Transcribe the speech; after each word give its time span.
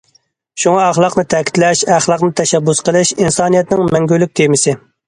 شۇڭا 0.63 0.85
ئەخلاقنى 0.85 1.25
تەكىتلەش، 1.35 1.83
ئەخلاقنى 1.97 2.33
تەشەببۇس 2.43 2.85
قىلىش 2.89 3.17
ئىنسانىيەتنىڭ 3.21 3.95
مەڭگۈلۈك 3.97 4.39
تېمىسى. 4.43 4.79